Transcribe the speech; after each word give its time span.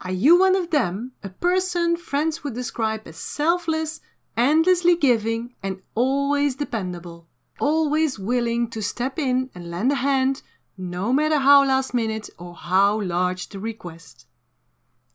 Are 0.00 0.12
you 0.12 0.38
one 0.38 0.54
of 0.54 0.70
them? 0.70 1.12
A 1.22 1.28
person 1.28 1.96
friends 1.96 2.44
would 2.44 2.54
describe 2.54 3.06
as 3.06 3.16
selfless, 3.16 4.00
endlessly 4.36 4.96
giving, 4.96 5.54
and 5.62 5.82
always 5.94 6.54
dependable. 6.54 7.26
Always 7.58 8.18
willing 8.18 8.70
to 8.70 8.80
step 8.80 9.18
in 9.18 9.50
and 9.54 9.70
lend 9.70 9.90
a 9.90 9.96
hand, 9.96 10.42
no 10.76 11.12
matter 11.12 11.38
how 11.38 11.64
last 11.64 11.92
minute 11.92 12.30
or 12.38 12.54
how 12.54 13.00
large 13.00 13.48
the 13.48 13.58
request. 13.58 14.26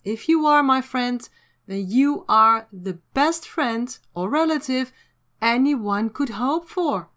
If 0.04 0.27
you 0.27 0.46
are 0.46 0.61
my 0.61 0.82
friend, 0.82 1.27
then 1.65 1.86
you 1.88 2.25
are 2.27 2.68
the 2.73 3.00
best 3.13 3.47
friend 3.47 3.97
or 4.13 4.29
relative 4.29 4.91
anyone 5.41 6.09
could 6.09 6.31
hope 6.31 6.68
for. 6.68 7.09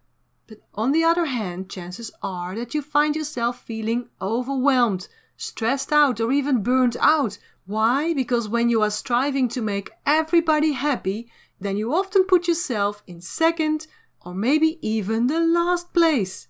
But 0.47 0.59
on 0.73 0.93
the 0.93 1.03
other 1.03 1.25
hand, 1.25 1.69
chances 1.69 2.11
are 2.23 2.55
that 2.55 2.73
you 2.73 2.81
find 2.81 3.17
yourself 3.17 3.61
feeling 3.61 4.07
overwhelmed, 4.21 5.09
stressed 5.35 5.91
out, 5.91 6.21
or 6.21 6.31
even 6.31 6.63
burnt 6.63 6.95
out. 7.01 7.37
Why? 7.67 8.13
Because 8.13 8.47
when 8.47 8.69
you 8.69 8.81
are 8.81 8.89
striving 8.89 9.49
to 9.49 9.61
make 9.61 9.91
everybody 10.05 10.71
happy, 10.71 11.29
then 11.59 11.75
you 11.75 11.93
often 11.93 12.23
put 12.23 12.47
yourself 12.47 13.03
in 13.05 13.19
second 13.19 13.87
or 14.21 14.33
maybe 14.33 14.79
even 14.81 15.27
the 15.27 15.41
last 15.41 15.93
place. 15.93 16.47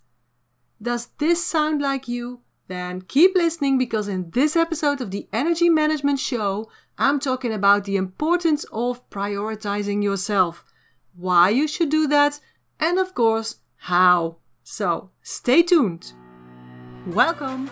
Does 0.80 1.08
this 1.18 1.44
sound 1.44 1.82
like 1.82 2.08
you? 2.08 2.42
Then 2.68 3.02
keep 3.02 3.34
listening 3.36 3.80
because 3.80 4.08
in 4.08 4.30
this 4.30 4.56
episode 4.56 5.02
of 5.02 5.10
the 5.10 5.28
Energy 5.34 5.70
Management 5.70 6.20
Show, 6.20 6.70
I'm 7.00 7.20
talking 7.20 7.52
about 7.52 7.86
the 7.86 7.96
importance 7.96 8.64
of 8.72 9.10
prioritizing 9.10 10.04
yourself, 10.04 10.66
why 11.16 11.50
you 11.50 11.68
should 11.68 11.90
do 11.90 12.08
that, 12.08 12.40
and 12.80 13.00
of 13.00 13.16
course, 13.16 13.56
how. 13.78 14.38
So 14.64 15.10
stay 15.24 15.64
tuned. 15.64 16.14
Welcome 17.08 17.72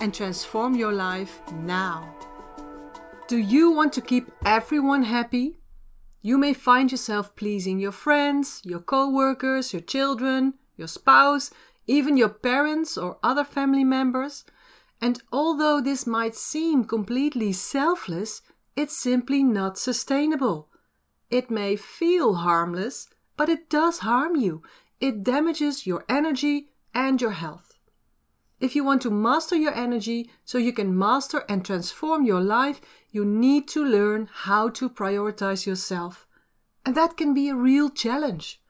and 0.00 0.14
transform 0.14 0.74
your 0.74 0.92
life 0.92 1.40
now. 1.52 2.14
Do 3.26 3.38
you 3.38 3.70
want 3.70 3.92
to 3.94 4.00
keep 4.00 4.30
everyone 4.44 5.02
happy? 5.04 5.58
You 6.22 6.38
may 6.38 6.52
find 6.54 6.90
yourself 6.90 7.34
pleasing 7.36 7.78
your 7.78 7.92
friends, 7.92 8.60
your 8.64 8.80
co 8.80 9.08
workers, 9.08 9.72
your 9.72 9.82
children, 9.82 10.54
your 10.76 10.88
spouse, 10.88 11.50
even 11.86 12.16
your 12.16 12.28
parents 12.28 12.96
or 12.96 13.18
other 13.22 13.44
family 13.44 13.84
members. 13.84 14.44
And 15.00 15.22
although 15.32 15.80
this 15.80 16.06
might 16.06 16.34
seem 16.34 16.84
completely 16.84 17.52
selfless, 17.52 18.42
it's 18.76 18.96
simply 18.96 19.42
not 19.42 19.78
sustainable. 19.78 20.68
It 21.30 21.50
may 21.50 21.76
feel 21.76 22.34
harmless, 22.34 23.08
but 23.36 23.48
it 23.48 23.68
does 23.68 23.98
harm 23.98 24.36
you. 24.36 24.62
It 25.00 25.22
damages 25.22 25.86
your 25.86 26.04
energy 26.08 26.70
and 26.94 27.20
your 27.20 27.32
health. 27.32 27.73
If 28.64 28.74
you 28.74 28.82
want 28.82 29.02
to 29.02 29.10
master 29.10 29.56
your 29.56 29.74
energy 29.74 30.30
so 30.46 30.56
you 30.56 30.72
can 30.72 30.96
master 30.96 31.44
and 31.50 31.62
transform 31.62 32.24
your 32.24 32.40
life, 32.40 32.80
you 33.10 33.22
need 33.22 33.68
to 33.68 33.84
learn 33.84 34.30
how 34.32 34.70
to 34.70 34.88
prioritize 34.88 35.66
yourself. 35.66 36.26
And 36.86 36.94
that 36.94 37.18
can 37.18 37.34
be 37.34 37.50
a 37.50 37.54
real 37.54 37.90
challenge, 37.90 38.62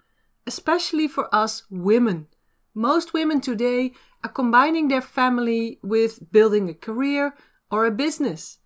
especially 0.48 1.06
for 1.06 1.32
us 1.32 1.62
women. 1.70 2.26
Most 2.74 3.12
women 3.12 3.40
today 3.40 3.92
are 4.24 4.30
combining 4.30 4.88
their 4.88 5.00
family 5.00 5.78
with 5.80 6.32
building 6.32 6.68
a 6.68 6.74
career 6.74 7.36
or 7.70 7.86
a 7.86 7.92
business. 7.92 8.58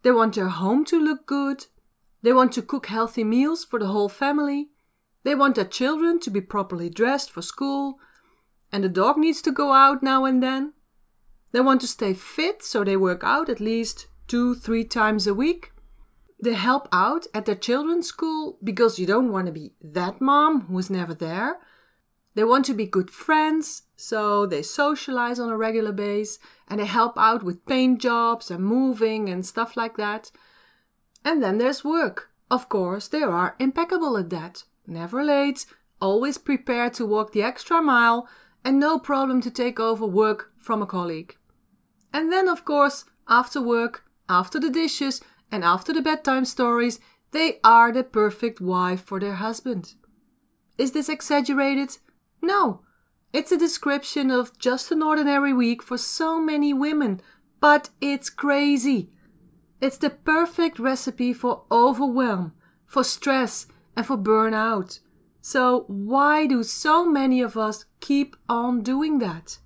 They 0.00 0.12
want 0.12 0.36
their 0.36 0.48
home 0.48 0.86
to 0.86 0.98
look 0.98 1.26
good. 1.26 1.66
They 2.22 2.32
want 2.32 2.52
to 2.52 2.62
cook 2.62 2.86
healthy 2.86 3.22
meals 3.22 3.66
for 3.66 3.78
the 3.78 3.88
whole 3.88 4.08
family. 4.08 4.70
They 5.24 5.34
want 5.34 5.56
their 5.56 5.66
children 5.66 6.20
to 6.20 6.30
be 6.30 6.40
properly 6.40 6.88
dressed 6.88 7.30
for 7.30 7.42
school. 7.42 7.98
And 8.72 8.84
the 8.84 8.88
dog 8.88 9.16
needs 9.16 9.42
to 9.42 9.52
go 9.52 9.72
out 9.72 10.02
now 10.02 10.24
and 10.24 10.42
then. 10.42 10.72
They 11.52 11.60
want 11.60 11.80
to 11.80 11.86
stay 11.86 12.14
fit, 12.14 12.62
so 12.62 12.84
they 12.84 12.96
work 12.96 13.22
out 13.24 13.48
at 13.48 13.60
least 13.60 14.06
two, 14.28 14.54
three 14.54 14.84
times 14.84 15.26
a 15.26 15.34
week. 15.34 15.72
They 16.42 16.54
help 16.54 16.88
out 16.92 17.26
at 17.34 17.46
their 17.46 17.56
children's 17.56 18.06
school 18.06 18.58
because 18.62 18.98
you 18.98 19.06
don't 19.06 19.32
want 19.32 19.46
to 19.46 19.52
be 19.52 19.74
that 19.82 20.20
mom 20.20 20.62
who 20.62 20.78
is 20.78 20.88
never 20.88 21.14
there. 21.14 21.58
They 22.34 22.44
want 22.44 22.64
to 22.66 22.74
be 22.74 22.86
good 22.86 23.10
friends, 23.10 23.82
so 23.96 24.46
they 24.46 24.62
socialize 24.62 25.40
on 25.40 25.50
a 25.50 25.56
regular 25.56 25.92
basis 25.92 26.38
and 26.68 26.80
they 26.80 26.86
help 26.86 27.18
out 27.18 27.42
with 27.42 27.66
paint 27.66 28.00
jobs 28.00 28.50
and 28.50 28.64
moving 28.64 29.28
and 29.28 29.44
stuff 29.44 29.76
like 29.76 29.96
that. 29.96 30.30
And 31.24 31.42
then 31.42 31.58
there's 31.58 31.84
work. 31.84 32.30
Of 32.50 32.68
course, 32.68 33.08
they 33.08 33.22
are 33.22 33.56
impeccable 33.58 34.16
at 34.16 34.30
that. 34.30 34.64
Never 34.86 35.22
late, 35.22 35.66
always 36.00 36.38
prepared 36.38 36.94
to 36.94 37.06
walk 37.06 37.32
the 37.32 37.42
extra 37.42 37.82
mile, 37.82 38.28
and 38.64 38.78
no 38.78 38.98
problem 38.98 39.40
to 39.42 39.50
take 39.50 39.80
over 39.80 40.06
work 40.06 40.52
from 40.58 40.82
a 40.82 40.86
colleague. 40.86 41.36
And 42.12 42.32
then, 42.32 42.48
of 42.48 42.64
course, 42.64 43.04
after 43.28 43.60
work, 43.60 44.04
after 44.28 44.58
the 44.58 44.70
dishes, 44.70 45.20
and 45.50 45.64
after 45.64 45.92
the 45.92 46.02
bedtime 46.02 46.44
stories, 46.44 47.00
they 47.32 47.58
are 47.62 47.92
the 47.92 48.04
perfect 48.04 48.60
wife 48.60 49.02
for 49.02 49.20
their 49.20 49.34
husband. 49.34 49.94
Is 50.78 50.92
this 50.92 51.08
exaggerated? 51.08 51.98
No, 52.42 52.82
it's 53.32 53.52
a 53.52 53.58
description 53.58 54.30
of 54.30 54.58
just 54.58 54.90
an 54.90 55.02
ordinary 55.02 55.52
week 55.52 55.82
for 55.82 55.98
so 55.98 56.40
many 56.40 56.72
women, 56.72 57.20
but 57.60 57.90
it's 58.00 58.30
crazy. 58.30 59.10
It's 59.80 59.98
the 59.98 60.10
perfect 60.10 60.78
recipe 60.78 61.32
for 61.32 61.64
overwhelm, 61.70 62.52
for 62.86 63.04
stress, 63.04 63.66
and 63.96 64.06
for 64.06 64.16
burnout. 64.16 65.00
So, 65.40 65.84
why 65.88 66.46
do 66.46 66.62
so 66.62 67.06
many 67.06 67.40
of 67.40 67.56
us 67.56 67.86
keep 68.00 68.36
on 68.48 68.82
doing 68.82 69.18
that? 69.20 69.58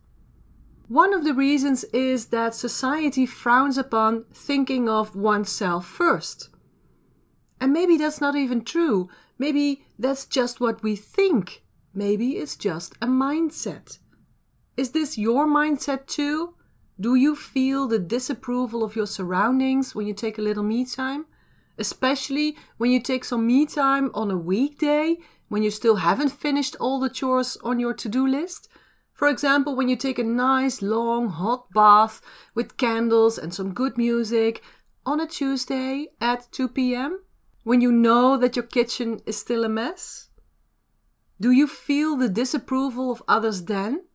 One 0.88 1.12
of 1.12 1.24
the 1.24 1.34
reasons 1.34 1.84
is 1.84 2.26
that 2.26 2.54
society 2.54 3.26
frowns 3.26 3.76
upon 3.78 4.24
thinking 4.32 4.88
of 4.88 5.16
oneself 5.16 5.86
first. 5.86 6.50
And 7.60 7.72
maybe 7.72 7.96
that's 7.96 8.20
not 8.20 8.36
even 8.36 8.64
true. 8.64 9.08
Maybe 9.38 9.84
that's 9.98 10.26
just 10.26 10.60
what 10.60 10.82
we 10.82 10.94
think 10.94 11.64
Maybe 11.94 12.32
it's 12.38 12.56
just 12.56 12.94
a 13.00 13.06
mindset. 13.06 13.98
Is 14.76 14.90
this 14.90 15.16
your 15.16 15.46
mindset 15.46 16.06
too? 16.06 16.54
Do 16.98 17.14
you 17.14 17.36
feel 17.36 17.86
the 17.86 18.00
disapproval 18.00 18.82
of 18.82 18.96
your 18.96 19.06
surroundings 19.06 19.94
when 19.94 20.06
you 20.08 20.14
take 20.14 20.36
a 20.36 20.42
little 20.42 20.64
me 20.64 20.84
time? 20.84 21.26
Especially 21.78 22.56
when 22.78 22.90
you 22.90 23.00
take 23.00 23.24
some 23.24 23.46
me 23.46 23.64
time 23.64 24.10
on 24.12 24.30
a 24.30 24.36
weekday 24.36 25.18
when 25.54 25.62
you 25.62 25.70
still 25.70 25.94
haven't 25.94 26.30
finished 26.30 26.74
all 26.80 26.98
the 26.98 27.08
chores 27.08 27.56
on 27.62 27.78
your 27.78 27.94
to 27.94 28.08
do 28.08 28.26
list? 28.26 28.66
For 29.12 29.28
example, 29.28 29.76
when 29.76 29.88
you 29.88 29.94
take 29.94 30.18
a 30.18 30.24
nice 30.24 30.82
long 30.82 31.28
hot 31.28 31.70
bath 31.70 32.20
with 32.56 32.76
candles 32.76 33.38
and 33.38 33.54
some 33.54 33.72
good 33.72 33.96
music 33.96 34.64
on 35.06 35.20
a 35.20 35.28
Tuesday 35.28 36.08
at 36.20 36.48
2 36.50 36.70
p.m. 36.70 37.20
when 37.62 37.80
you 37.80 37.92
know 37.92 38.36
that 38.36 38.56
your 38.56 38.64
kitchen 38.64 39.20
is 39.26 39.38
still 39.38 39.62
a 39.62 39.68
mess? 39.68 40.28
Do 41.40 41.52
you 41.52 41.68
feel 41.68 42.16
the 42.16 42.28
disapproval 42.28 43.12
of 43.12 43.22
others 43.28 43.66
then? 43.66 44.06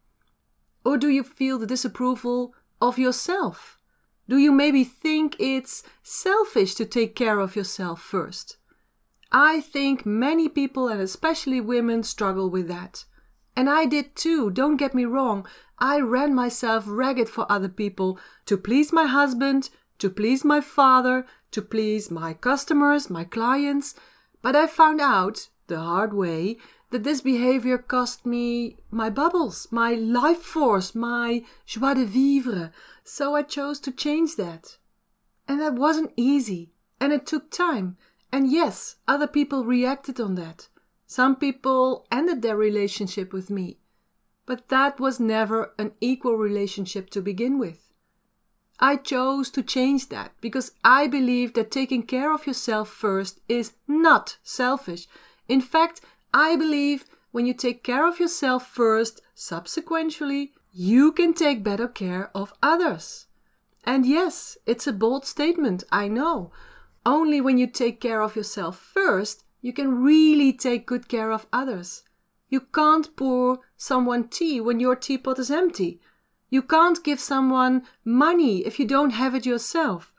Or 0.84 0.98
do 0.98 1.08
you 1.08 1.24
feel 1.24 1.58
the 1.58 1.66
disapproval 1.66 2.54
of 2.82 3.00
yourself? 3.00 3.78
Do 4.28 4.38
you 4.38 4.52
maybe 4.52 4.84
think 4.84 5.38
it's 5.40 5.84
selfish 6.04 6.76
to 6.76 6.86
take 6.86 7.16
care 7.16 7.40
of 7.40 7.56
yourself 7.56 8.02
first? 8.02 8.59
I 9.32 9.62
think 9.62 10.06
many 10.06 10.50
people, 10.50 10.88
and 10.88 11.00
especially 11.00 11.62
women, 11.62 12.04
struggle 12.04 12.50
with 12.50 12.68
that. 12.68 13.06
And 13.56 13.70
I 13.70 13.86
did 13.86 14.16
too, 14.16 14.50
don't 14.50 14.78
get 14.78 14.94
me 14.96 15.06
wrong. 15.06 15.46
I 15.78 16.00
ran 16.00 16.34
myself 16.34 16.86
ragged 16.88 17.30
for 17.30 17.52
other 17.52 17.70
people 17.70 18.20
to 18.46 18.58
please 18.58 18.92
my 18.92 19.06
husband, 19.06 19.70
to 20.00 20.10
please 20.10 20.44
my 20.44 20.62
father, 20.62 21.26
to 21.52 21.62
please 21.62 22.10
my 22.10 22.34
customers, 22.34 23.10
my 23.10 23.24
clients. 23.24 23.96
But 24.42 24.56
I 24.56 24.68
found 24.68 25.02
out, 25.02 25.50
the 25.68 25.80
hard 25.80 26.14
way, 26.14 26.58
that 26.92 27.04
this 27.04 27.22
behavior 27.22 27.78
cost 27.78 28.26
me 28.26 28.78
my 28.90 29.10
bubbles, 29.10 29.68
my 29.70 29.94
life 29.94 30.42
force, 30.42 30.96
my 30.96 31.44
joie 31.66 31.94
de 31.94 32.06
vivre. 32.06 32.72
So 33.04 33.36
I 33.36 33.44
chose 33.44 33.80
to 33.82 33.92
change 33.92 34.36
that. 34.38 34.78
And 35.48 35.62
that 35.62 35.76
wasn't 35.76 36.14
easy. 36.16 36.72
And 37.00 37.14
it 37.14 37.26
took 37.26 37.52
time. 37.52 37.98
And 38.32 38.52
yes, 38.52 38.98
other 39.08 39.28
people 39.28 39.66
reacted 39.66 40.20
on 40.20 40.36
that. 40.36 40.68
Some 41.08 41.36
people 41.36 42.06
ended 42.12 42.42
their 42.42 42.56
relationship 42.56 43.34
with 43.34 43.50
me. 43.50 43.80
But 44.46 44.70
that 44.70 45.00
was 45.00 45.20
never 45.20 45.74
an 45.78 45.94
equal 46.00 46.36
relationship 46.36 47.10
to 47.12 47.22
begin 47.22 47.58
with. 47.58 47.90
I 48.80 48.96
chose 48.96 49.50
to 49.52 49.64
change 49.64 50.10
that 50.10 50.32
because 50.40 50.72
I 50.84 51.08
believe 51.08 51.54
that 51.54 51.72
taking 51.72 52.04
care 52.04 52.34
of 52.34 52.48
yourself 52.48 52.90
first 52.90 53.42
is 53.50 53.74
not 53.88 54.38
selfish. 54.44 55.08
In 55.48 55.60
fact, 55.60 56.02
I 56.34 56.56
believe 56.56 57.06
when 57.32 57.46
you 57.46 57.54
take 57.54 57.84
care 57.84 58.08
of 58.08 58.20
yourself 58.20 58.68
first, 58.68 59.22
subsequently, 59.36 60.54
you 60.72 61.12
can 61.12 61.34
take 61.34 61.64
better 61.64 61.88
care 61.88 62.32
of 62.34 62.54
others. 62.64 63.28
And 63.84 64.06
yes, 64.06 64.58
it's 64.66 64.88
a 64.88 64.94
bold 64.94 65.26
statement, 65.26 65.84
I 65.92 66.08
know. 66.08 66.52
Only 67.06 67.42
when 67.42 67.58
you 67.58 67.68
take 67.68 68.02
care 68.02 68.22
of 68.22 68.36
yourself 68.36 68.78
first, 68.78 69.44
you 69.62 69.74
can 69.74 70.02
really 70.02 70.54
take 70.54 70.86
good 70.86 71.08
care 71.08 71.32
of 71.32 71.48
others. 71.52 72.04
You 72.50 72.62
can't 72.62 73.16
pour 73.16 73.60
someone 73.78 74.28
tea 74.28 74.60
when 74.60 74.80
your 74.80 74.96
teapot 74.96 75.40
is 75.40 75.52
empty. 75.52 76.02
You 76.50 76.62
can't 76.62 77.04
give 77.04 77.20
someone 77.20 77.84
money 78.04 78.66
if 78.66 78.80
you 78.80 78.88
don't 78.88 79.12
have 79.12 79.36
it 79.36 79.46
yourself. 79.46 80.14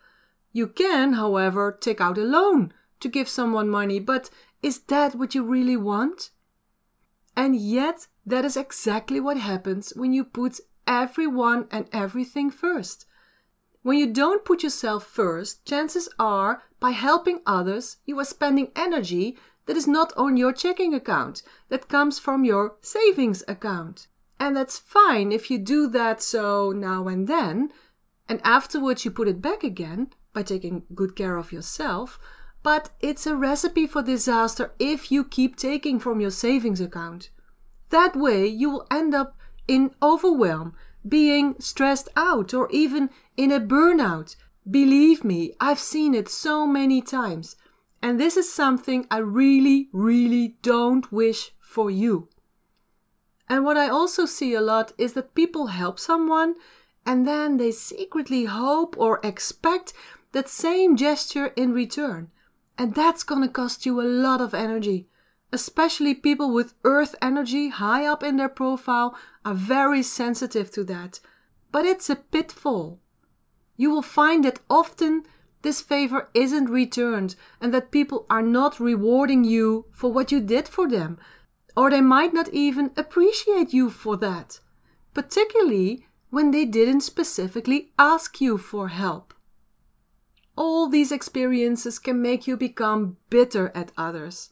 You 0.53 0.67
can, 0.69 1.15
however, 1.15 1.77
take 1.81 2.01
out 2.01 2.19
a 2.19 2.23
loan 2.23 2.73
to 3.01 3.09
give 3.09 3.29
someone 3.29 3.69
money, 3.69 3.99
but 3.99 4.31
is 4.63 4.81
that 4.81 5.15
what 5.15 5.35
you 5.35 5.43
really 5.43 5.77
want? 5.77 6.31
And 7.37 7.57
yet, 7.57 8.07
that 8.27 8.45
is 8.45 8.57
exactly 8.57 9.21
what 9.21 9.39
happens 9.39 9.93
when 9.97 10.13
you 10.13 10.25
put 10.25 10.61
everyone 10.87 11.67
and 11.71 11.89
everything 11.93 12.51
first. 12.51 13.07
When 13.83 13.97
you 13.97 14.13
don't 14.13 14.45
put 14.45 14.63
yourself 14.63 15.07
first, 15.07 15.65
chances 15.65 16.09
are 16.19 16.63
by 16.81 16.91
helping 16.91 17.41
others, 17.47 17.99
you 18.07 18.19
are 18.19 18.25
spending 18.25 18.73
energy 18.75 19.37
that 19.67 19.77
is 19.77 19.87
not 19.87 20.13
on 20.17 20.37
your 20.37 20.53
checking 20.53 20.95
account, 20.95 21.43
that 21.69 21.89
comes 21.89 22.19
from 22.19 22.45
your 22.45 22.77
savings 22.81 23.45
account. 23.47 24.09
And 24.41 24.57
that's 24.57 24.79
fine 24.79 25.31
if 25.31 25.51
you 25.51 25.59
do 25.59 25.87
that 25.89 26.23
so 26.23 26.73
now 26.73 27.07
and 27.07 27.29
then, 27.29 27.71
and 28.29 28.41
afterwards 28.43 29.05
you 29.05 29.11
put 29.11 29.29
it 29.29 29.43
back 29.43 29.63
again 29.63 30.09
by 30.33 30.43
taking 30.43 30.85
good 30.95 31.15
care 31.15 31.37
of 31.37 31.53
yourself. 31.53 32.19
But 32.63 32.91
it's 33.01 33.27
a 33.27 33.37
recipe 33.37 33.87
for 33.87 34.03
disaster 34.03 34.73
if 34.79 35.11
you 35.13 35.25
keep 35.25 35.57
taking 35.57 35.99
from 35.99 36.21
your 36.21 36.31
savings 36.31 36.81
account. 36.81 37.31
That 37.91 38.17
way, 38.17 38.47
you 38.47 38.71
will 38.71 38.87
end 38.91 39.15
up 39.15 39.37
in 39.67 39.95
overwhelm, 40.03 40.75
being 41.07 41.57
stressed 41.59 42.09
out, 42.17 42.53
or 42.55 42.71
even 42.71 43.11
in 43.37 43.51
a 43.51 43.61
burnout. 43.61 44.37
Believe 44.69 45.25
me, 45.25 45.55
I've 45.61 45.79
seen 45.79 46.15
it 46.15 46.29
so 46.29 46.67
many 46.67 47.01
times. 47.01 47.57
And 48.03 48.19
this 48.19 48.37
is 48.37 48.53
something 48.53 49.07
I 49.11 49.19
really, 49.19 49.89
really 49.93 50.57
don't 50.63 51.11
wish 51.13 51.53
for 51.61 51.91
you. 51.91 52.29
And 53.49 53.65
what 53.65 53.77
I 53.77 53.89
also 53.89 54.27
see 54.27 54.55
a 54.55 54.61
lot 54.61 54.93
is 54.97 55.15
that 55.15 55.35
people 55.35 55.69
help 55.69 55.99
someone 55.99 56.55
and 57.05 57.27
then 57.27 57.57
they 57.57 57.73
secretly 57.73 58.45
hope 58.45 58.97
or 58.99 59.21
expect 59.25 59.93
that 60.33 60.49
same 60.49 60.97
gesture 60.97 61.49
in 61.57 61.73
return. 61.73 62.31
And 62.79 62.95
that's 62.95 63.25
gonna 63.25 63.49
cost 63.49 63.85
you 63.85 64.01
a 64.01 64.03
lot 64.03 64.41
of 64.41 64.55
energy. 64.55 65.09
Especially 65.53 66.15
people 66.15 66.53
with 66.53 66.75
earth 66.85 67.17
energy 67.21 67.69
high 67.71 68.07
up 68.07 68.23
in 68.23 68.37
their 68.37 68.49
profile 68.49 69.17
are 69.45 69.55
very 69.55 70.03
sensitive 70.03 70.71
to 70.71 70.85
that. 70.85 71.19
But 71.73 71.85
it's 71.85 72.09
a 72.09 72.17
pitfall. 72.17 73.01
You 73.81 73.91
will 73.91 74.03
find 74.03 74.45
that 74.45 74.61
often 74.69 75.23
this 75.63 75.81
favor 75.81 76.29
isn't 76.35 76.69
returned 76.69 77.35
and 77.63 77.73
that 77.73 77.91
people 77.91 78.27
are 78.29 78.43
not 78.43 78.79
rewarding 78.79 79.43
you 79.43 79.87
for 79.91 80.13
what 80.13 80.31
you 80.31 80.39
did 80.39 80.69
for 80.69 80.87
them, 80.87 81.17
or 81.75 81.89
they 81.89 82.03
might 82.03 82.35
not 82.35 82.51
even 82.51 82.91
appreciate 82.95 83.73
you 83.73 83.89
for 83.89 84.19
that, 84.19 84.61
particularly 85.15 86.07
when 86.29 86.51
they 86.51 86.67
didn't 86.67 87.01
specifically 87.01 87.91
ask 87.99 88.39
you 88.39 88.59
for 88.59 88.89
help. 88.89 89.33
All 90.57 90.87
these 90.87 91.11
experiences 91.11 91.99
can 91.99 92.21
make 92.21 92.47
you 92.47 92.59
become 92.59 93.17
bitter 93.31 93.73
at 93.75 93.93
others, 93.97 94.51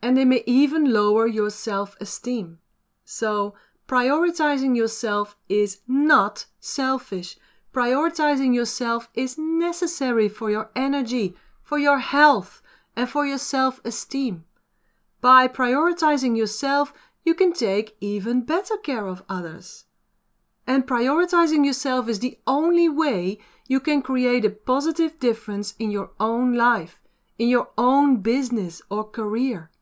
and 0.00 0.16
they 0.16 0.24
may 0.24 0.42
even 0.46 0.90
lower 0.90 1.26
your 1.26 1.50
self 1.50 1.98
esteem. 2.00 2.60
So, 3.04 3.52
prioritizing 3.86 4.74
yourself 4.74 5.36
is 5.50 5.80
not 5.86 6.46
selfish 6.60 7.36
Prioritizing 7.74 8.54
yourself 8.54 9.08
is 9.14 9.36
necessary 9.36 10.28
for 10.28 10.48
your 10.48 10.70
energy, 10.76 11.34
for 11.60 11.76
your 11.76 11.98
health, 11.98 12.62
and 12.94 13.10
for 13.10 13.26
your 13.26 13.38
self 13.38 13.80
esteem. 13.84 14.44
By 15.20 15.48
prioritizing 15.48 16.36
yourself, 16.36 16.94
you 17.24 17.34
can 17.34 17.52
take 17.52 17.96
even 18.00 18.42
better 18.42 18.76
care 18.76 19.08
of 19.08 19.24
others. 19.28 19.86
And 20.68 20.86
prioritizing 20.86 21.66
yourself 21.66 22.08
is 22.08 22.20
the 22.20 22.38
only 22.46 22.88
way 22.88 23.38
you 23.66 23.80
can 23.80 24.02
create 24.02 24.44
a 24.44 24.50
positive 24.50 25.18
difference 25.18 25.74
in 25.76 25.90
your 25.90 26.12
own 26.20 26.54
life, 26.54 27.00
in 27.40 27.48
your 27.48 27.70
own 27.76 28.18
business 28.18 28.82
or 28.88 29.02
career. 29.02 29.72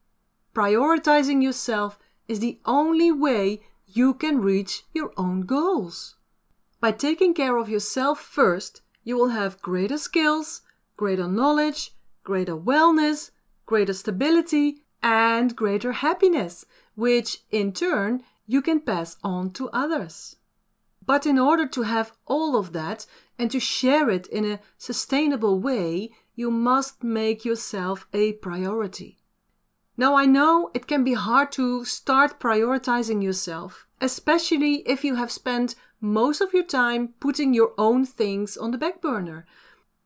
Prioritizing 0.54 1.42
yourself 1.42 1.98
is 2.26 2.40
the 2.40 2.58
only 2.64 3.12
way 3.12 3.60
you 3.86 4.14
can 4.14 4.40
reach 4.40 4.84
your 4.94 5.12
own 5.18 5.42
goals. 5.42 6.16
By 6.82 6.90
taking 6.90 7.32
care 7.32 7.58
of 7.58 7.68
yourself 7.68 8.18
first, 8.18 8.82
you 9.04 9.16
will 9.16 9.28
have 9.28 9.62
greater 9.62 9.96
skills, 9.96 10.62
greater 10.96 11.28
knowledge, 11.28 11.92
greater 12.24 12.56
wellness, 12.56 13.30
greater 13.66 13.92
stability, 13.92 14.82
and 15.00 15.54
greater 15.54 15.92
happiness, 15.92 16.66
which 16.96 17.44
in 17.52 17.72
turn 17.72 18.24
you 18.48 18.60
can 18.60 18.80
pass 18.80 19.16
on 19.22 19.52
to 19.52 19.70
others. 19.70 20.34
But 21.06 21.24
in 21.24 21.38
order 21.38 21.68
to 21.68 21.82
have 21.82 22.14
all 22.26 22.56
of 22.56 22.72
that 22.72 23.06
and 23.38 23.48
to 23.52 23.60
share 23.60 24.10
it 24.10 24.26
in 24.26 24.44
a 24.44 24.58
sustainable 24.76 25.60
way, 25.60 26.10
you 26.34 26.50
must 26.50 27.04
make 27.04 27.44
yourself 27.44 28.08
a 28.12 28.32
priority. 28.32 29.20
Now, 29.96 30.16
I 30.16 30.26
know 30.26 30.72
it 30.74 30.88
can 30.88 31.04
be 31.04 31.14
hard 31.14 31.52
to 31.52 31.84
start 31.84 32.40
prioritizing 32.40 33.22
yourself, 33.22 33.86
especially 34.02 34.82
if 34.84 35.04
you 35.04 35.14
have 35.14 35.30
spent 35.30 35.76
most 36.00 36.40
of 36.40 36.52
your 36.52 36.64
time 36.64 37.14
putting 37.20 37.54
your 37.54 37.72
own 37.78 38.04
things 38.04 38.56
on 38.56 38.72
the 38.72 38.76
back 38.76 39.00
burner 39.00 39.46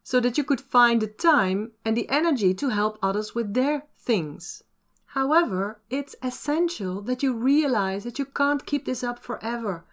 so 0.03 0.21
that 0.21 0.37
you 0.39 0.45
could 0.45 0.61
find 0.61 1.01
the 1.01 1.07
time 1.07 1.73
and 1.85 1.97
the 1.97 2.09
energy 2.11 2.53
to 2.55 2.69
help 2.69 2.99
others 3.03 3.35
with 3.35 3.55
their 3.55 3.87
things. 3.99 4.63
However, 5.07 5.81
it's 5.89 6.15
essential 6.23 7.01
that 7.03 7.23
you 7.23 7.33
realize 7.33 8.05
that 8.05 8.19
you 8.19 8.27
can't 8.27 8.67
keep 8.67 8.85
this 8.85 9.03
up 9.03 9.19
forever. 9.19 9.87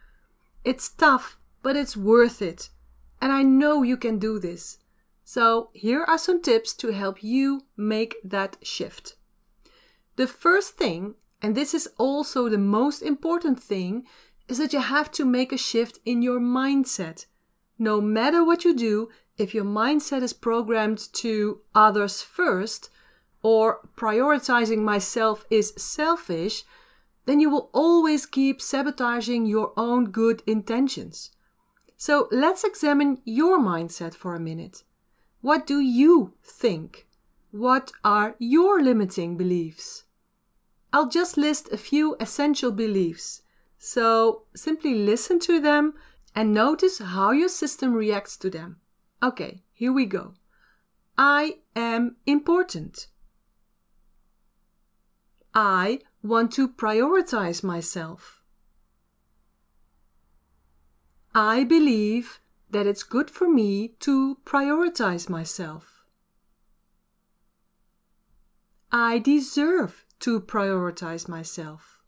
It's 0.66 0.90
tough, 0.90 1.40
but 1.64 1.78
it's 1.78 1.96
worth 1.96 2.42
it. 2.42 2.70
And 3.22 3.32
I 3.32 3.42
know 3.42 3.84
you 3.84 3.96
can 3.96 4.20
do 4.20 4.38
this. 4.38 4.80
So, 5.24 5.70
here 5.74 6.04
are 6.04 6.18
some 6.18 6.42
tips 6.42 6.74
to 6.74 6.92
help 6.92 7.24
you 7.24 7.62
make 7.78 8.16
that 8.22 8.58
shift. 8.62 9.16
The 10.18 10.28
first 10.28 10.78
thing, 10.78 11.16
and 11.44 11.56
this 11.56 11.74
is 11.74 11.90
also 11.98 12.48
the 12.48 12.58
most 12.58 13.04
important 13.04 13.62
thing, 13.62 14.08
is 14.48 14.58
that 14.58 14.74
you 14.74 14.80
have 14.80 15.12
to 15.12 15.26
make 15.26 15.52
a 15.52 15.58
shift 15.58 16.00
in 16.06 16.22
your 16.22 16.40
mindset. 16.40 17.26
No 17.78 18.00
matter 18.00 18.44
what 18.44 18.64
you 18.64 18.74
do, 18.74 19.10
if 19.38 19.54
your 19.54 19.66
mindset 19.66 20.22
is 20.22 20.34
programmed 20.34 21.14
to 21.14 21.62
others 21.76 22.22
first 22.22 22.90
or 23.42 23.88
prioritizing 23.98 24.80
myself 24.80 25.46
is 25.50 25.74
selfish, 25.76 26.64
then 27.26 27.40
you 27.40 27.50
will 27.50 27.70
always 27.74 28.26
keep 28.26 28.62
sabotaging 28.62 29.46
your 29.46 29.74
own 29.76 30.12
good 30.12 30.44
intentions. 30.48 31.32
So 31.98 32.28
let's 32.32 32.64
examine 32.64 33.22
your 33.26 33.60
mindset 33.60 34.14
for 34.14 34.36
a 34.36 34.40
minute. 34.40 34.84
What 35.42 35.68
do 35.68 35.80
you 35.80 36.34
think? 36.44 37.06
What 37.52 37.92
are 38.04 38.36
your 38.40 38.82
limiting 38.82 39.36
beliefs? 39.36 40.04
I'll 40.94 41.10
just 41.10 41.36
list 41.36 41.70
a 41.72 41.78
few 41.78 42.16
essential 42.22 42.72
beliefs 42.72 43.44
so 43.86 44.44
simply 44.56 44.96
listen 44.96 45.40
to 45.42 45.60
them 45.60 45.94
and 46.34 46.54
notice 46.54 47.00
how 47.00 47.32
your 47.32 47.50
system 47.50 47.94
reacts 47.94 48.38
to 48.38 48.50
them. 48.50 48.78
Okay, 49.22 49.62
here 49.74 49.92
we 49.92 50.06
go. 50.06 50.36
I 51.18 51.58
am 51.76 52.16
important. 52.26 53.08
I 55.54 56.00
want 56.24 56.54
to 56.54 56.70
prioritize 56.70 57.62
myself. 57.62 58.42
I 61.36 61.66
believe 61.66 62.40
that 62.70 62.88
it's 62.88 63.04
good 63.04 63.30
for 63.30 63.50
me 63.50 63.90
to 64.00 64.38
prioritize 64.46 65.28
myself. 65.28 66.06
I 68.94 69.20
deserve 69.20 70.06
to 70.24 70.40
prioritize 70.40 71.28
myself. 71.28 72.00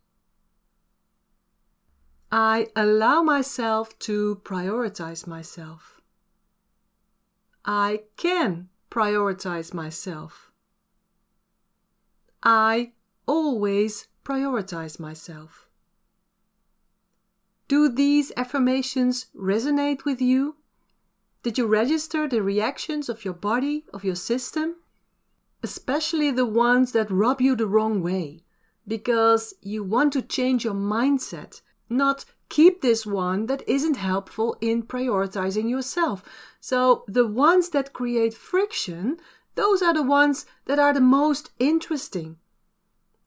I 2.31 2.67
allow 2.73 3.21
myself 3.21 3.99
to 4.07 4.39
prioritize 4.41 5.27
myself. 5.27 5.99
I 7.65 8.03
can 8.15 8.69
prioritize 8.89 9.73
myself. 9.73 10.53
I 12.41 12.93
always 13.25 14.07
prioritize 14.23 14.97
myself. 14.97 15.67
Do 17.67 17.89
these 17.89 18.31
affirmations 18.37 19.25
resonate 19.35 20.05
with 20.05 20.21
you? 20.21 20.55
Did 21.43 21.57
you 21.57 21.67
register 21.67 22.29
the 22.29 22.41
reactions 22.41 23.09
of 23.09 23.25
your 23.25 23.33
body, 23.33 23.83
of 23.93 24.05
your 24.05 24.15
system? 24.15 24.77
Especially 25.65 26.29
the 26.29 26.45
ones 26.45 26.91
that 26.91 27.09
rub 27.09 27.41
you 27.41 27.55
the 27.55 27.65
wrong 27.65 28.03
way, 28.03 28.43
because 28.87 29.55
you 29.63 29.83
want 29.83 30.13
to 30.13 30.21
change 30.21 30.63
your 30.63 30.75
mindset, 30.75 31.61
not 31.89 32.23
keep 32.49 32.83
this 32.83 33.03
one 33.03 33.47
that 33.47 33.67
isn't 33.67 33.97
helpful 33.97 34.55
in 34.61 34.83
prioritizing 34.83 35.67
yourself. 35.67 36.21
So, 36.59 37.03
the 37.07 37.25
ones 37.25 37.69
that 37.69 37.93
create 37.93 38.35
friction, 38.35 39.17
those 39.55 39.81
are 39.81 39.91
the 39.95 40.03
ones 40.03 40.45
that 40.65 40.77
are 40.77 40.93
the 40.93 41.01
most 41.01 41.49
interesting. 41.57 42.37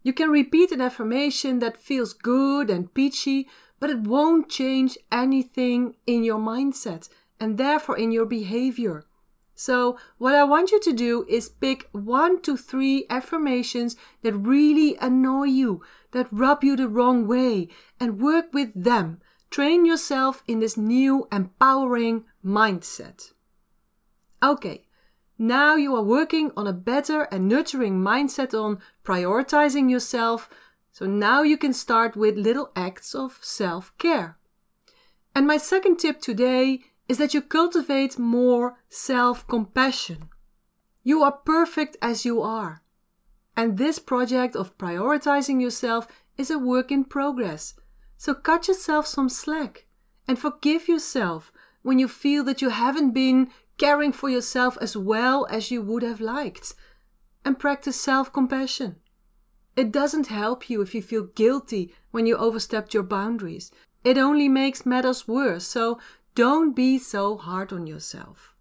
You 0.04 0.12
can 0.12 0.30
repeat 0.30 0.71
an 0.71 0.80
affirmation 0.80 1.59
that 1.59 1.76
feels 1.76 2.12
good 2.12 2.71
and 2.71 2.95
peachy, 2.95 3.49
but 3.80 3.90
it 3.90 4.02
won't 4.02 4.49
change 4.49 4.97
anything 5.11 5.97
in 6.07 6.23
your 6.23 6.38
mindset 6.38 7.09
and 7.40 7.59
therefore 7.59 7.99
in 7.99 8.12
your 8.12 8.26
behavior. 8.26 9.08
So, 9.61 9.99
what 10.19 10.37
I 10.37 10.45
want 10.45 10.71
you 10.71 10.79
to 10.79 10.93
do 10.93 11.27
is 11.29 11.49
pick 11.49 11.88
one 11.91 12.41
to 12.43 12.57
three 12.57 13.07
affirmations 13.11 13.97
that 14.23 14.35
really 14.35 14.97
annoy 15.00 15.47
you, 15.47 15.83
that 16.12 16.29
rub 16.31 16.62
you 16.62 16.77
the 16.77 16.87
wrong 16.87 17.27
way, 17.27 17.67
and 17.99 18.23
work 18.23 18.55
with 18.55 18.71
them. 18.73 19.21
Train 19.50 19.85
yourself 19.85 20.45
in 20.47 20.61
this 20.61 20.77
new 20.77 21.27
empowering 21.33 22.25
mindset. 22.45 23.33
Okay, 24.41 24.87
now 25.37 25.75
you 25.75 25.93
are 25.97 26.05
working 26.05 26.53
on 26.57 26.69
a 26.69 26.73
better 26.73 27.23
and 27.23 27.49
nurturing 27.49 27.99
mindset 27.99 28.55
on 28.55 28.79
prioritizing 29.05 29.91
yourself. 29.91 30.49
So 30.93 31.05
now 31.05 31.43
you 31.43 31.59
can 31.59 31.73
start 31.73 32.15
with 32.15 32.38
little 32.38 32.71
acts 32.77 33.12
of 33.12 33.41
self 33.43 33.91
care. 33.99 34.38
And 35.35 35.49
my 35.49 35.57
second 35.57 35.97
tip 35.97 36.21
today 36.21 36.83
is 37.09 37.19
that 37.19 37.35
you 37.35 37.43
cultivate 37.43 38.19
more 38.19 38.79
self 38.88 39.47
compassion. 39.47 40.29
You 41.03 41.23
are 41.23 41.33
perfect 41.33 41.97
as 42.03 42.25
you 42.25 42.43
are. 42.43 42.83
And 43.57 43.79
this 43.79 43.99
project 43.99 44.55
of 44.55 44.77
prioritizing 44.79 45.61
yourself 45.61 46.07
is 46.37 46.50
a 46.50 46.59
work 46.59 46.93
in 46.93 47.05
progress. 47.05 47.75
So 48.17 48.35
cut 48.35 48.69
yourself 48.69 49.07
some 49.07 49.29
slack 49.29 49.87
and 50.29 50.38
forgive 50.38 50.88
yourself 50.88 51.50
when 51.83 51.99
you 51.99 52.07
feel 52.07 52.45
that 52.45 52.61
you 52.61 52.69
haven't 52.69 53.12
been 53.12 53.49
caring 53.79 54.12
for 54.12 54.29
yourself 54.29 54.77
as 54.81 54.97
well 54.97 55.47
as 55.49 55.71
you 55.71 55.81
would 55.81 56.03
have 56.03 56.21
liked, 56.21 56.75
and 57.45 57.59
practice 57.59 57.99
self 57.99 58.33
compassion. 58.33 58.97
It 59.77 59.93
doesn't 59.93 60.27
help 60.27 60.69
you 60.69 60.83
if 60.83 60.95
you 60.95 61.00
feel 61.00 61.25
guilty 61.25 61.95
when 62.11 62.27
you 62.27 62.37
overstepped 62.37 62.93
your 62.93 63.05
boundaries. 63.05 63.71
It 64.05 64.19
only 64.19 64.49
makes 64.49 64.85
matters 64.85 65.29
worse, 65.29 65.65
so 65.65 65.99
don't 66.38 66.76
be 66.76 67.00
so 67.00 67.37
hard 67.37 67.73
on 67.73 67.85
yourself. 67.88 68.54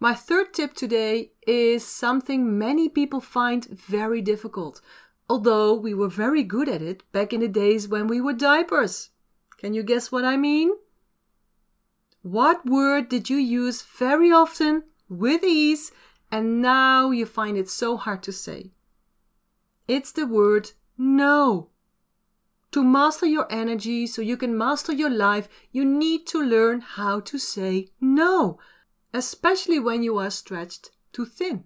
My 0.00 0.12
third 0.12 0.52
tip 0.52 0.74
today 0.74 1.30
is 1.46 1.82
something 1.82 2.58
many 2.58 2.90
people 2.90 3.22
find 3.22 3.64
very 3.64 4.20
difficult, 4.20 4.82
although 5.26 5.72
we 5.72 5.94
were 5.94 6.10
very 6.10 6.42
good 6.42 6.68
at 6.68 6.82
it 6.82 7.10
back 7.10 7.32
in 7.32 7.40
the 7.40 7.48
days 7.48 7.88
when 7.88 8.06
we 8.06 8.20
were 8.20 8.34
diapers. 8.34 9.08
Can 9.56 9.72
you 9.72 9.82
guess 9.82 10.12
what 10.12 10.26
I 10.26 10.36
mean? 10.36 10.72
What 12.20 12.66
word 12.66 13.08
did 13.08 13.30
you 13.30 13.38
use 13.38 13.80
very 13.80 14.30
often 14.30 14.82
with 15.08 15.42
ease 15.42 15.92
and 16.30 16.60
now 16.60 17.12
you 17.12 17.24
find 17.24 17.56
it 17.56 17.70
so 17.70 17.96
hard 17.96 18.22
to 18.24 18.32
say? 18.32 18.72
It's 19.88 20.12
the 20.12 20.26
word 20.26 20.72
no. 20.98 21.69
To 22.72 22.84
master 22.84 23.26
your 23.26 23.46
energy 23.50 24.06
so 24.06 24.22
you 24.22 24.36
can 24.36 24.56
master 24.56 24.92
your 24.92 25.10
life, 25.10 25.48
you 25.72 25.84
need 25.84 26.26
to 26.28 26.40
learn 26.40 26.80
how 26.80 27.20
to 27.20 27.38
say 27.38 27.88
no, 28.00 28.58
especially 29.12 29.80
when 29.80 30.02
you 30.04 30.18
are 30.18 30.30
stretched 30.30 30.90
too 31.12 31.26
thin. 31.26 31.64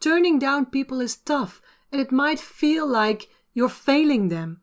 Turning 0.00 0.38
down 0.38 0.66
people 0.66 1.02
is 1.02 1.16
tough 1.16 1.60
and 1.92 2.00
it 2.00 2.10
might 2.10 2.40
feel 2.40 2.86
like 2.86 3.28
you're 3.52 3.68
failing 3.68 4.28
them, 4.28 4.62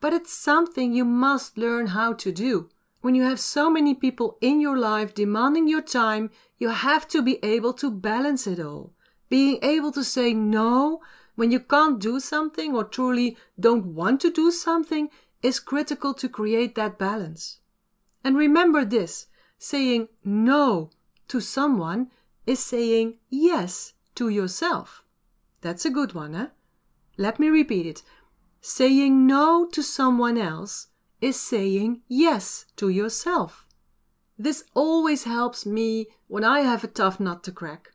but 0.00 0.14
it's 0.14 0.32
something 0.32 0.94
you 0.94 1.04
must 1.04 1.58
learn 1.58 1.88
how 1.88 2.14
to 2.14 2.32
do. 2.32 2.70
When 3.00 3.14
you 3.14 3.24
have 3.24 3.40
so 3.40 3.68
many 3.68 3.94
people 3.94 4.38
in 4.40 4.60
your 4.60 4.78
life 4.78 5.14
demanding 5.14 5.68
your 5.68 5.82
time, 5.82 6.30
you 6.56 6.70
have 6.70 7.06
to 7.08 7.22
be 7.22 7.38
able 7.44 7.74
to 7.74 7.90
balance 7.90 8.46
it 8.46 8.58
all. 8.58 8.94
Being 9.28 9.58
able 9.62 9.92
to 9.92 10.02
say 10.02 10.32
no 10.32 11.00
when 11.38 11.52
you 11.52 11.60
can't 11.60 12.00
do 12.00 12.18
something 12.18 12.74
or 12.74 12.82
truly 12.82 13.36
don't 13.60 13.94
want 13.94 14.20
to 14.20 14.28
do 14.28 14.50
something 14.50 15.08
is 15.40 15.60
critical 15.60 16.12
to 16.12 16.28
create 16.28 16.74
that 16.74 16.98
balance. 16.98 17.60
And 18.24 18.36
remember 18.36 18.84
this 18.84 19.28
saying 19.56 20.08
no 20.24 20.90
to 21.28 21.40
someone 21.40 22.10
is 22.44 22.58
saying 22.58 23.18
yes 23.30 23.92
to 24.16 24.28
yourself. 24.28 25.04
That's 25.60 25.84
a 25.84 25.90
good 25.90 26.12
one, 26.12 26.34
eh? 26.34 26.48
Let 27.16 27.38
me 27.38 27.50
repeat 27.50 27.86
it. 27.86 28.02
Saying 28.60 29.24
no 29.24 29.64
to 29.66 29.80
someone 29.80 30.38
else 30.38 30.88
is 31.20 31.38
saying 31.38 32.00
yes 32.08 32.66
to 32.78 32.88
yourself. 32.88 33.64
This 34.36 34.64
always 34.74 35.22
helps 35.22 35.64
me 35.64 36.08
when 36.26 36.42
I 36.42 36.62
have 36.62 36.82
a 36.82 36.88
tough 36.88 37.20
nut 37.20 37.44
to 37.44 37.52
crack. 37.52 37.90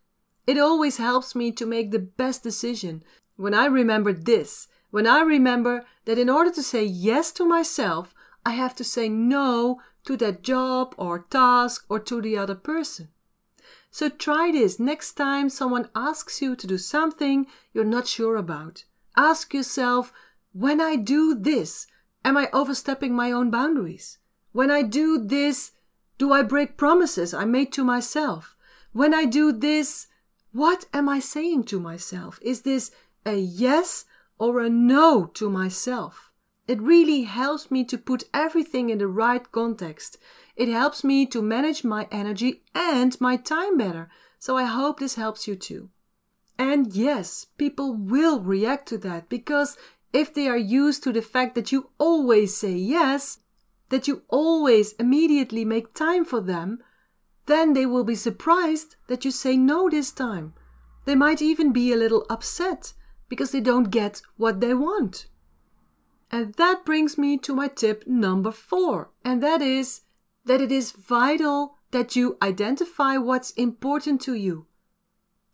It 0.47 0.57
always 0.57 0.95
helps 0.95 1.35
me 1.35 1.51
to 1.51 1.65
make 1.65 1.91
the 1.91 2.00
best 2.00 2.41
decision 2.41 3.03
when 3.35 3.53
I 3.53 3.65
remember 3.65 4.13
this, 4.13 4.67
when 4.91 5.07
I 5.07 5.21
remember 5.21 5.85
that 6.05 6.19
in 6.19 6.29
order 6.29 6.51
to 6.51 6.63
say 6.63 6.83
yes 6.83 7.31
to 7.33 7.45
myself, 7.45 8.13
I 8.45 8.51
have 8.51 8.75
to 8.75 8.83
say 8.83 9.09
no 9.09 9.81
to 10.05 10.17
that 10.17 10.43
job 10.43 10.93
or 10.97 11.25
task 11.29 11.85
or 11.89 11.99
to 11.99 12.21
the 12.21 12.37
other 12.37 12.55
person. 12.55 13.09
So 13.89 14.09
try 14.09 14.51
this 14.51 14.79
next 14.79 15.13
time 15.13 15.49
someone 15.49 15.89
asks 15.95 16.41
you 16.41 16.55
to 16.55 16.67
do 16.67 16.77
something 16.77 17.47
you're 17.73 17.85
not 17.85 18.07
sure 18.07 18.35
about. 18.35 18.85
Ask 19.15 19.53
yourself, 19.53 20.11
when 20.51 20.81
I 20.81 20.95
do 20.95 21.35
this, 21.35 21.87
Am 22.25 22.37
I 22.37 22.49
overstepping 22.53 23.13
my 23.13 23.31
own 23.31 23.51
boundaries? 23.51 24.17
When 24.53 24.71
I 24.71 24.81
do 24.81 25.17
this, 25.17 25.71
do 26.17 26.31
I 26.31 26.41
break 26.41 26.77
promises 26.77 27.33
I 27.33 27.43
made 27.45 27.73
to 27.73 27.83
myself? 27.83 28.55
When 28.93 29.13
I 29.13 29.25
do 29.25 29.51
this, 29.51 30.07
what 30.51 30.85
am 30.93 31.09
I 31.09 31.19
saying 31.19 31.65
to 31.65 31.79
myself? 31.79 32.39
Is 32.41 32.61
this 32.61 32.91
a 33.25 33.36
yes 33.36 34.06
or 34.38 34.60
a 34.60 34.70
no 34.70 35.25
to 35.27 35.50
myself? 35.50 36.32
It 36.68 36.82
really 36.82 37.24
helps 37.24 37.70
me 37.70 37.84
to 37.86 37.98
put 37.98 38.30
everything 38.34 38.89
in 38.89 38.98
the 38.98 39.08
right 39.08 39.51
context. 39.51 40.18
It 40.56 40.70
helps 40.70 41.03
me 41.03 41.25
to 41.27 41.42
manage 41.42 41.84
my 41.84 42.08
energy 42.12 42.63
and 42.74 43.20
my 43.20 43.36
time 43.36 43.77
better. 43.77 44.10
So 44.39 44.58
I 44.58 44.63
hope 44.63 45.00
this 45.00 45.15
helps 45.15 45.48
you 45.48 45.56
too. 45.56 45.89
And 46.58 46.94
yes, 46.94 47.48
people 47.58 47.94
will 47.94 48.39
react 48.39 48.88
to 48.89 48.98
that 49.00 49.27
because 49.27 49.77
if 50.13 50.34
they 50.34 50.48
are 50.48 50.58
used 50.58 51.03
to 51.03 51.12
the 51.12 51.22
fact 51.22 51.56
that 51.56 51.72
you 51.72 51.89
always 51.98 52.56
say 52.56 52.74
yes, 52.74 53.39
that 53.89 54.08
you 54.08 54.22
always 54.30 54.94
immediately 54.94 55.65
make 55.65 55.94
time 55.94 56.24
for 56.24 56.39
them, 56.39 56.80
then 57.46 57.74
they 57.74 57.86
will 57.86 58.03
be 58.03 58.15
surprised 58.15 58.96
that 59.08 59.25
you 59.25 59.32
say 59.32 59.58
no 59.58 59.89
this 59.89 60.12
time. 60.12 60.53
They 61.06 61.15
might 61.15 61.42
even 61.42 61.74
be 61.74 61.92
a 61.92 61.98
little 61.98 62.25
upset 62.30 62.94
because 63.33 63.49
they 63.49 63.61
don't 63.61 63.89
get 63.89 64.21
what 64.37 64.61
they 64.61 64.75
want. 64.75 65.25
And 66.29 66.53
that 66.53 66.85
brings 66.85 67.17
me 67.17 67.39
to 67.39 67.55
my 67.55 67.67
tip 67.67 68.05
number 68.05 68.51
four, 68.51 69.09
and 69.25 69.41
that 69.41 69.59
is 69.59 70.01
that 70.45 70.61
it 70.61 70.71
is 70.71 70.91
vital 70.91 71.79
that 71.89 72.15
you 72.15 72.37
identify 72.43 73.17
what's 73.17 73.49
important 73.51 74.21
to 74.21 74.35
you. 74.35 74.67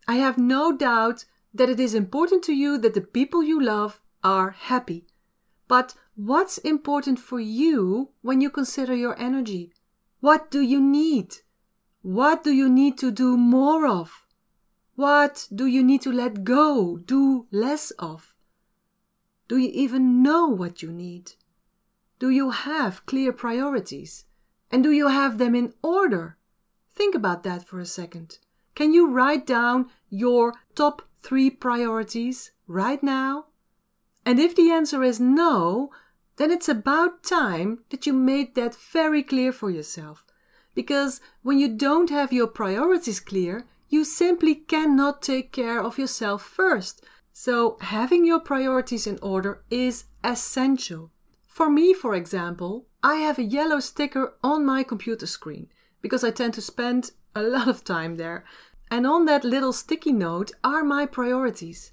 I 0.06 0.16
have 0.16 0.36
no 0.36 0.76
doubt 0.76 1.24
that 1.54 1.70
it 1.70 1.80
is 1.80 1.94
important 1.94 2.44
to 2.44 2.52
you 2.52 2.76
that 2.76 2.92
the 2.92 3.00
people 3.00 3.42
you 3.42 3.58
love 3.58 3.98
are 4.22 4.50
happy. 4.50 5.06
But 5.66 5.94
what's 6.16 6.58
important 6.58 7.18
for 7.18 7.40
you 7.40 8.10
when 8.20 8.42
you 8.42 8.50
consider 8.50 8.94
your 8.94 9.18
energy? 9.18 9.72
What 10.20 10.50
do 10.50 10.60
you 10.60 10.82
need? 10.82 11.36
What 12.02 12.44
do 12.44 12.52
you 12.52 12.68
need 12.68 12.98
to 12.98 13.10
do 13.10 13.38
more 13.38 13.86
of? 13.86 14.26
What 15.00 15.48
do 15.50 15.64
you 15.64 15.82
need 15.82 16.02
to 16.02 16.12
let 16.12 16.44
go, 16.44 16.98
do 16.98 17.46
less 17.50 17.90
of? 17.92 18.34
Do 19.48 19.56
you 19.56 19.70
even 19.72 20.22
know 20.22 20.46
what 20.46 20.82
you 20.82 20.92
need? 20.92 21.32
Do 22.18 22.28
you 22.28 22.50
have 22.50 23.06
clear 23.06 23.32
priorities? 23.32 24.26
And 24.70 24.82
do 24.82 24.90
you 24.90 25.08
have 25.08 25.38
them 25.38 25.54
in 25.54 25.72
order? 25.82 26.36
Think 26.92 27.14
about 27.14 27.44
that 27.44 27.66
for 27.66 27.80
a 27.80 27.86
second. 27.86 28.40
Can 28.74 28.92
you 28.92 29.10
write 29.10 29.46
down 29.46 29.88
your 30.10 30.52
top 30.74 31.00
three 31.16 31.48
priorities 31.48 32.50
right 32.66 33.02
now? 33.02 33.46
And 34.26 34.38
if 34.38 34.54
the 34.54 34.70
answer 34.70 35.02
is 35.02 35.18
no, 35.18 35.92
then 36.36 36.50
it's 36.50 36.68
about 36.68 37.22
time 37.22 37.78
that 37.88 38.06
you 38.06 38.12
made 38.12 38.54
that 38.54 38.74
very 38.74 39.22
clear 39.22 39.50
for 39.50 39.70
yourself. 39.70 40.26
Because 40.74 41.22
when 41.42 41.58
you 41.58 41.68
don't 41.74 42.10
have 42.10 42.34
your 42.34 42.48
priorities 42.48 43.18
clear, 43.18 43.64
you 43.90 44.04
simply 44.04 44.54
cannot 44.54 45.20
take 45.20 45.52
care 45.52 45.82
of 45.82 45.98
yourself 45.98 46.42
first. 46.42 47.04
So, 47.32 47.76
having 47.80 48.24
your 48.24 48.40
priorities 48.40 49.06
in 49.06 49.18
order 49.20 49.62
is 49.68 50.04
essential. 50.24 51.10
For 51.46 51.68
me, 51.68 51.92
for 51.92 52.14
example, 52.14 52.86
I 53.02 53.16
have 53.16 53.38
a 53.38 53.42
yellow 53.42 53.80
sticker 53.80 54.34
on 54.42 54.64
my 54.64 54.82
computer 54.82 55.26
screen. 55.26 55.68
because 56.02 56.24
I 56.24 56.30
tend 56.30 56.54
to 56.54 56.62
spend 56.62 57.10
a 57.34 57.42
lot 57.42 57.68
of 57.68 57.84
time 57.84 58.16
there. 58.16 58.44
And 58.90 59.06
on 59.06 59.26
that 59.26 59.44
little 59.44 59.72
sticky 59.72 60.12
note 60.12 60.50
are 60.64 60.82
my 60.82 61.04
priorities. 61.06 61.92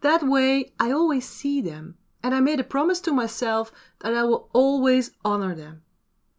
That 0.00 0.22
way, 0.22 0.72
I 0.78 0.92
always 0.92 1.28
see 1.28 1.60
them, 1.60 1.96
and 2.22 2.34
I 2.34 2.40
made 2.40 2.60
a 2.60 2.64
promise 2.64 3.00
to 3.00 3.12
myself 3.12 3.72
that 4.00 4.14
I 4.14 4.22
will 4.22 4.48
always 4.52 5.10
honor 5.24 5.54
them. 5.54 5.82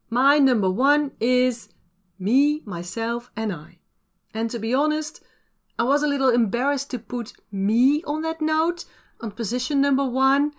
My 0.09 0.39
number 0.39 0.69
one 0.69 1.11
is 1.19 1.73
me, 2.17 2.61
myself, 2.65 3.29
and 3.35 3.51
I. 3.51 3.78
And 4.33 4.49
to 4.51 4.59
be 4.59 4.73
honest, 4.73 5.21
I 5.77 5.83
was 5.83 6.03
a 6.03 6.07
little 6.07 6.29
embarrassed 6.29 6.91
to 6.91 6.99
put 6.99 7.33
me 7.51 8.03
on 8.03 8.21
that 8.23 8.41
note 8.41 8.85
on 9.21 9.31
position 9.31 9.81
number 9.81 10.05
one 10.05 10.51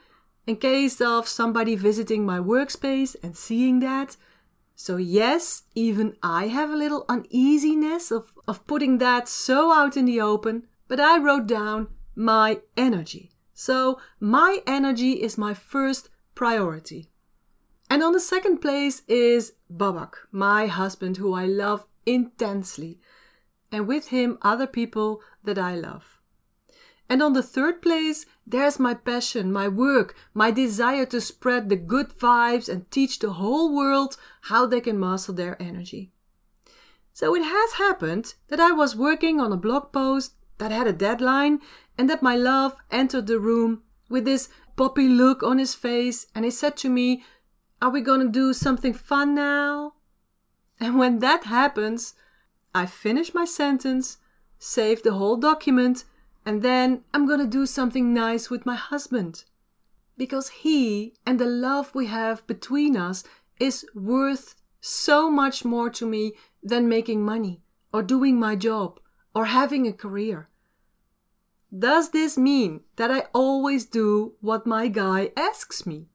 in 0.46 0.56
case 0.56 1.00
of 1.00 1.28
somebody 1.28 1.76
visiting 1.76 2.24
my 2.24 2.38
workspace 2.38 3.16
and 3.22 3.36
seeing 3.36 3.80
that. 3.80 4.16
So, 4.74 4.96
yes, 4.96 5.64
even 5.74 6.16
I 6.22 6.46
have 6.46 6.70
a 6.70 6.76
little 6.76 7.04
uneasiness 7.08 8.10
of, 8.10 8.32
of 8.48 8.66
putting 8.66 8.98
that 8.98 9.28
so 9.28 9.72
out 9.72 9.96
in 9.96 10.06
the 10.06 10.20
open, 10.20 10.66
but 10.88 10.98
I 10.98 11.18
wrote 11.18 11.46
down 11.46 11.88
my 12.14 12.60
energy. 12.76 13.30
So, 13.52 14.00
my 14.18 14.62
energy 14.66 15.22
is 15.22 15.36
my 15.36 15.52
first 15.52 16.08
priority. 16.34 17.10
And 17.90 18.02
on 18.02 18.12
the 18.12 18.20
second 18.20 18.58
place 18.58 19.02
is 19.06 19.52
Babak, 19.70 20.14
my 20.32 20.66
husband, 20.66 21.18
who 21.18 21.34
I 21.34 21.44
love 21.44 21.84
intensely, 22.06 22.98
and 23.72 23.86
with 23.86 24.08
him, 24.08 24.38
other 24.42 24.66
people 24.66 25.20
that 25.44 25.58
I 25.58 25.74
love. 25.74 26.20
And 27.08 27.22
on 27.22 27.32
the 27.32 27.42
third 27.42 27.82
place, 27.82 28.24
there's 28.46 28.78
my 28.78 28.94
passion, 28.94 29.52
my 29.52 29.66
work, 29.66 30.14
my 30.32 30.52
desire 30.52 31.06
to 31.06 31.20
spread 31.20 31.68
the 31.68 31.76
good 31.76 32.10
vibes 32.10 32.68
and 32.68 32.88
teach 32.90 33.18
the 33.18 33.32
whole 33.32 33.74
world 33.74 34.16
how 34.42 34.64
they 34.64 34.80
can 34.80 34.98
master 34.98 35.32
their 35.32 35.60
energy. 35.60 36.12
So 37.12 37.34
it 37.34 37.42
has 37.42 37.72
happened 37.72 38.34
that 38.48 38.60
I 38.60 38.70
was 38.70 38.94
working 38.94 39.40
on 39.40 39.52
a 39.52 39.56
blog 39.56 39.92
post 39.92 40.34
that 40.58 40.70
had 40.70 40.86
a 40.86 40.92
deadline 40.92 41.60
and 41.98 42.08
that 42.08 42.22
my 42.22 42.36
love 42.36 42.76
entered 42.90 43.26
the 43.26 43.40
room 43.40 43.82
with 44.08 44.24
this 44.24 44.48
poppy 44.76 45.08
look 45.08 45.42
on 45.42 45.58
his 45.58 45.74
face 45.74 46.26
and 46.34 46.44
he 46.44 46.50
said 46.50 46.76
to 46.78 46.88
me, 46.88 47.24
Are 47.82 47.90
we 47.90 48.02
gonna 48.02 48.28
do 48.28 48.52
something 48.52 48.94
fun 48.94 49.34
now? 49.34 49.94
And 50.78 50.96
when 50.96 51.18
that 51.18 51.44
happens, 51.44 52.14
I 52.74 52.86
finish 52.86 53.34
my 53.34 53.44
sentence, 53.44 54.18
save 54.58 55.02
the 55.02 55.14
whole 55.14 55.36
document, 55.36 56.04
and 56.46 56.62
then 56.62 57.04
I'm 57.12 57.26
gonna 57.26 57.46
do 57.46 57.66
something 57.66 58.14
nice 58.14 58.50
with 58.50 58.66
my 58.66 58.76
husband. 58.76 59.44
Because 60.16 60.48
he 60.48 61.14
and 61.26 61.40
the 61.40 61.46
love 61.46 61.94
we 61.94 62.06
have 62.06 62.46
between 62.46 62.96
us 62.96 63.24
is 63.58 63.86
worth 63.94 64.54
so 64.80 65.30
much 65.30 65.64
more 65.64 65.90
to 65.90 66.06
me 66.06 66.32
than 66.62 66.88
making 66.88 67.24
money, 67.24 67.62
or 67.92 68.02
doing 68.02 68.38
my 68.38 68.54
job, 68.54 69.00
or 69.34 69.46
having 69.46 69.86
a 69.86 69.92
career. 69.92 70.48
Does 71.76 72.10
this 72.10 72.36
mean 72.36 72.80
that 72.96 73.10
I 73.10 73.26
always 73.32 73.84
do 73.86 74.34
what 74.40 74.66
my 74.66 74.88
guy 74.88 75.30
asks 75.36 75.86
me? 75.86 76.09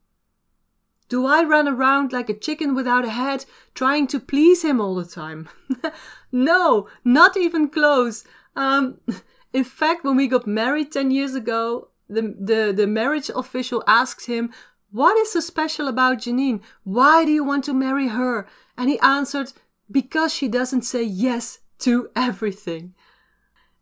Do 1.08 1.26
I 1.26 1.44
run 1.44 1.68
around 1.68 2.12
like 2.12 2.30
a 2.30 2.34
chicken 2.34 2.74
without 2.74 3.06
a 3.06 3.10
head, 3.10 3.46
trying 3.74 4.08
to 4.08 4.20
please 4.20 4.64
him 4.64 4.82
all 4.82 4.96
the 4.96 5.06
time? 5.06 5.50
no, 6.32 6.88
not 7.04 7.38
even 7.38 7.70
close. 7.70 8.24
Um, 8.56 9.00
in 9.54 9.64
fact, 9.64 10.04
when 10.04 10.16
we 10.16 10.28
got 10.28 10.48
married 10.48 10.92
10 10.92 11.12
years 11.12 11.36
ago, 11.36 11.90
the, 12.10 12.36
the, 12.40 12.74
the 12.76 12.88
marriage 12.88 13.30
official 13.36 13.84
asked 13.88 14.26
him, 14.28 14.52
What 14.92 15.18
is 15.18 15.34
so 15.34 15.40
special 15.40 15.88
about 15.88 16.20
Janine? 16.20 16.62
Why 16.84 17.26
do 17.26 17.32
you 17.32 17.44
want 17.44 17.64
to 17.66 17.74
marry 17.74 18.08
her? 18.08 18.48
And 18.78 18.90
he 18.90 19.00
answered, 19.00 19.54
Because 19.90 20.34
she 20.34 20.48
doesn't 20.48 20.84
say 20.84 21.04
yes 21.04 21.60
to 21.80 22.10
everything. 22.16 22.96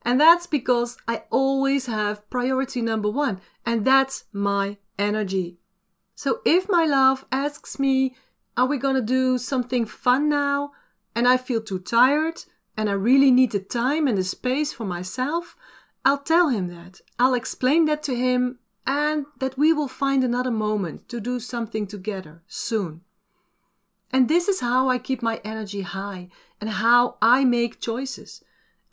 And 0.05 0.19
that's 0.19 0.47
because 0.47 0.97
I 1.07 1.23
always 1.29 1.85
have 1.85 2.29
priority 2.29 2.81
number 2.81 3.09
one, 3.09 3.39
and 3.65 3.85
that's 3.85 4.25
my 4.33 4.77
energy. 4.99 5.59
So 6.15 6.41
if 6.45 6.69
my 6.69 6.85
love 6.85 7.25
asks 7.31 7.79
me, 7.79 8.15
Are 8.55 8.67
we 8.67 8.77
gonna 8.77 9.01
do 9.01 9.37
something 9.37 9.85
fun 9.85 10.29
now? 10.29 10.71
and 11.15 11.27
I 11.27 11.37
feel 11.37 11.61
too 11.61 11.79
tired, 11.79 12.43
and 12.75 12.89
I 12.89 12.93
really 12.93 13.31
need 13.31 13.51
the 13.51 13.59
time 13.59 14.07
and 14.07 14.17
the 14.17 14.23
space 14.23 14.73
for 14.73 14.85
myself, 14.85 15.55
I'll 16.03 16.17
tell 16.17 16.49
him 16.49 16.67
that. 16.67 17.01
I'll 17.19 17.35
explain 17.35 17.85
that 17.85 18.03
to 18.03 18.15
him, 18.15 18.59
and 18.85 19.25
that 19.39 19.57
we 19.57 19.71
will 19.71 19.87
find 19.87 20.23
another 20.23 20.51
moment 20.51 21.07
to 21.09 21.19
do 21.19 21.39
something 21.39 21.87
together 21.87 22.41
soon. 22.47 23.01
And 24.11 24.27
this 24.27 24.47
is 24.47 24.59
how 24.59 24.89
I 24.89 24.97
keep 24.97 25.21
my 25.21 25.39
energy 25.43 25.81
high 25.81 26.29
and 26.59 26.69
how 26.69 27.17
I 27.21 27.45
make 27.45 27.79
choices. 27.79 28.43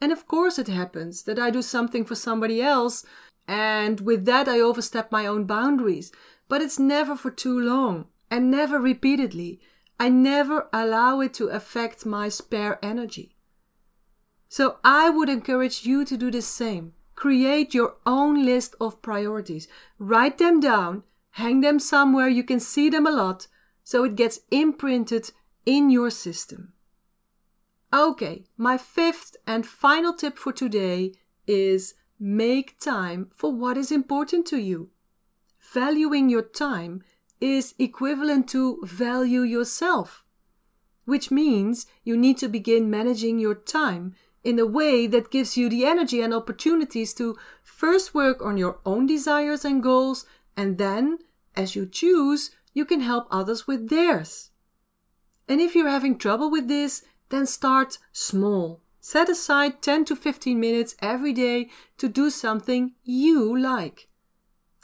And 0.00 0.12
of 0.12 0.26
course, 0.26 0.58
it 0.58 0.68
happens 0.68 1.24
that 1.24 1.38
I 1.38 1.50
do 1.50 1.62
something 1.62 2.04
for 2.04 2.14
somebody 2.14 2.62
else, 2.62 3.04
and 3.46 4.00
with 4.00 4.24
that, 4.26 4.48
I 4.48 4.60
overstep 4.60 5.10
my 5.10 5.26
own 5.26 5.44
boundaries. 5.44 6.12
But 6.50 6.60
it's 6.60 6.80
never 6.80 7.14
for 7.14 7.30
too 7.30 7.58
long, 7.58 8.08
and 8.28 8.50
never 8.50 8.80
repeatedly. 8.80 9.60
I 10.00 10.08
never 10.08 10.68
allow 10.72 11.20
it 11.20 11.32
to 11.34 11.46
affect 11.46 12.04
my 12.04 12.28
spare 12.28 12.78
energy. 12.82 13.36
So 14.48 14.78
I 14.82 15.10
would 15.10 15.28
encourage 15.28 15.86
you 15.86 16.04
to 16.04 16.16
do 16.16 16.28
the 16.28 16.42
same. 16.42 16.94
Create 17.14 17.72
your 17.72 17.94
own 18.04 18.44
list 18.44 18.74
of 18.80 19.00
priorities. 19.00 19.68
Write 20.00 20.38
them 20.38 20.58
down, 20.58 21.04
hang 21.32 21.60
them 21.60 21.78
somewhere 21.78 22.28
you 22.28 22.42
can 22.42 22.58
see 22.58 22.90
them 22.90 23.06
a 23.06 23.12
lot, 23.12 23.46
so 23.84 24.02
it 24.02 24.16
gets 24.16 24.40
imprinted 24.50 25.30
in 25.64 25.88
your 25.88 26.10
system. 26.10 26.72
Okay, 27.92 28.46
my 28.56 28.76
fifth 28.76 29.36
and 29.46 29.64
final 29.64 30.14
tip 30.14 30.36
for 30.36 30.52
today 30.52 31.12
is 31.46 31.94
make 32.18 32.80
time 32.80 33.30
for 33.36 33.52
what 33.52 33.76
is 33.76 33.92
important 33.92 34.46
to 34.46 34.58
you. 34.58 34.90
Valuing 35.72 36.28
your 36.28 36.42
time 36.42 37.02
is 37.40 37.74
equivalent 37.78 38.48
to 38.48 38.80
value 38.82 39.42
yourself, 39.42 40.24
which 41.04 41.30
means 41.30 41.86
you 42.02 42.16
need 42.16 42.38
to 42.38 42.48
begin 42.48 42.90
managing 42.90 43.38
your 43.38 43.54
time 43.54 44.16
in 44.42 44.58
a 44.58 44.66
way 44.66 45.06
that 45.06 45.30
gives 45.30 45.56
you 45.56 45.68
the 45.68 45.84
energy 45.84 46.20
and 46.20 46.34
opportunities 46.34 47.14
to 47.14 47.36
first 47.62 48.14
work 48.14 48.42
on 48.42 48.56
your 48.56 48.80
own 48.84 49.06
desires 49.06 49.64
and 49.64 49.80
goals, 49.80 50.26
and 50.56 50.76
then, 50.76 51.18
as 51.54 51.76
you 51.76 51.86
choose, 51.86 52.50
you 52.74 52.84
can 52.84 53.00
help 53.00 53.28
others 53.30 53.68
with 53.68 53.90
theirs. 53.90 54.50
And 55.48 55.60
if 55.60 55.76
you're 55.76 55.88
having 55.88 56.18
trouble 56.18 56.50
with 56.50 56.66
this, 56.66 57.04
then 57.28 57.46
start 57.46 57.98
small. 58.10 58.82
Set 59.00 59.28
aside 59.28 59.82
10 59.82 60.04
to 60.06 60.16
15 60.16 60.58
minutes 60.58 60.96
every 61.00 61.32
day 61.32 61.70
to 61.98 62.08
do 62.08 62.28
something 62.28 62.94
you 63.04 63.56
like. 63.56 64.09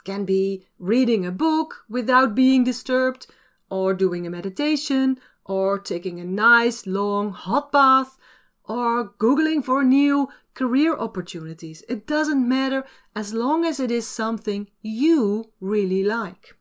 Can 0.07 0.23
be 0.23 0.65
reading 0.79 1.25
a 1.25 1.33
book 1.33 1.83
without 1.89 2.33
being 2.33 2.63
disturbed, 2.63 3.27
or 3.69 3.93
doing 3.93 4.25
a 4.25 4.29
meditation, 4.29 5.19
or 5.43 5.77
taking 5.77 6.17
a 6.17 6.23
nice 6.23 6.87
long 6.87 7.33
hot 7.33 7.73
bath, 7.73 8.17
or 8.63 9.09
Googling 9.19 9.61
for 9.61 9.83
new 9.83 10.29
career 10.53 10.95
opportunities. 10.95 11.83
It 11.89 12.07
doesn't 12.07 12.47
matter 12.47 12.85
as 13.17 13.33
long 13.33 13.65
as 13.65 13.81
it 13.81 13.91
is 13.91 14.07
something 14.07 14.69
you 14.81 15.51
really 15.59 16.05
like. 16.05 16.55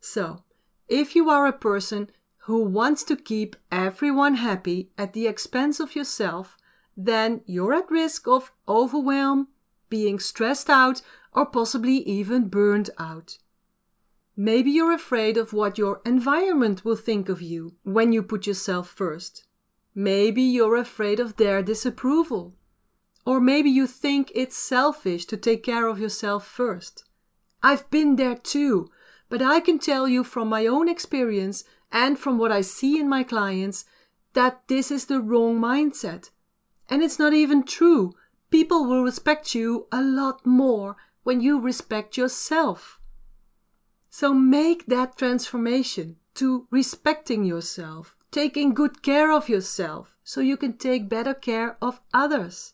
So, 0.00 0.44
if 0.88 1.14
you 1.14 1.28
are 1.28 1.46
a 1.46 1.52
person 1.52 2.10
who 2.46 2.64
wants 2.64 3.04
to 3.04 3.14
keep 3.14 3.56
everyone 3.70 4.36
happy 4.36 4.90
at 4.96 5.12
the 5.12 5.26
expense 5.26 5.80
of 5.80 5.94
yourself, 5.94 6.56
then 6.96 7.42
you're 7.44 7.74
at 7.74 7.90
risk 7.90 8.26
of 8.26 8.52
overwhelm, 8.66 9.48
being 9.90 10.18
stressed 10.18 10.70
out, 10.70 11.02
or 11.32 11.46
possibly 11.46 11.96
even 11.98 12.48
burned 12.48 12.90
out. 12.98 13.38
Maybe 14.36 14.70
you're 14.70 14.92
afraid 14.92 15.36
of 15.36 15.52
what 15.52 15.78
your 15.78 16.00
environment 16.06 16.84
will 16.84 16.96
think 16.96 17.28
of 17.28 17.42
you 17.42 17.74
when 17.82 18.12
you 18.12 18.22
put 18.22 18.46
yourself 18.46 18.88
first. 18.88 19.44
Maybe 19.94 20.42
you're 20.42 20.76
afraid 20.76 21.18
of 21.18 21.36
their 21.36 21.60
disapproval. 21.60 22.54
Or 23.26 23.40
maybe 23.40 23.68
you 23.68 23.88
think 23.88 24.30
it's 24.34 24.56
selfish 24.56 25.24
to 25.26 25.36
take 25.36 25.64
care 25.64 25.88
of 25.88 25.98
yourself 25.98 26.46
first. 26.46 27.04
I've 27.62 27.90
been 27.90 28.14
there 28.14 28.36
too, 28.36 28.88
but 29.28 29.42
I 29.42 29.58
can 29.58 29.80
tell 29.80 30.06
you 30.06 30.22
from 30.22 30.48
my 30.48 30.66
own 30.66 30.88
experience 30.88 31.64
and 31.90 32.18
from 32.18 32.38
what 32.38 32.52
I 32.52 32.60
see 32.60 32.98
in 33.00 33.08
my 33.08 33.24
clients 33.24 33.84
that 34.34 34.68
this 34.68 34.92
is 34.92 35.06
the 35.06 35.20
wrong 35.20 35.58
mindset. 35.58 36.30
And 36.88 37.02
it's 37.02 37.18
not 37.18 37.34
even 37.34 37.64
true. 37.64 38.14
People 38.50 38.86
will 38.86 39.02
respect 39.02 39.54
you 39.54 39.88
a 39.90 40.00
lot 40.00 40.46
more 40.46 40.96
when 41.28 41.42
you 41.42 41.60
respect 41.60 42.16
yourself. 42.16 42.98
So 44.08 44.32
make 44.32 44.86
that 44.86 45.18
transformation 45.18 46.16
to 46.36 46.66
respecting 46.70 47.44
yourself, 47.44 48.16
taking 48.30 48.72
good 48.72 49.02
care 49.02 49.30
of 49.30 49.46
yourself 49.46 50.16
so 50.24 50.40
you 50.40 50.56
can 50.56 50.78
take 50.78 51.06
better 51.06 51.34
care 51.34 51.76
of 51.82 52.00
others. 52.14 52.72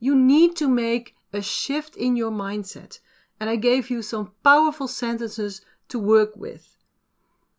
You 0.00 0.16
need 0.16 0.56
to 0.56 0.68
make 0.68 1.14
a 1.32 1.40
shift 1.40 1.94
in 1.94 2.16
your 2.16 2.32
mindset. 2.32 2.98
And 3.38 3.48
I 3.48 3.54
gave 3.54 3.88
you 3.88 4.02
some 4.02 4.32
powerful 4.42 4.88
sentences 4.88 5.60
to 5.86 6.00
work 6.00 6.32
with. 6.34 6.76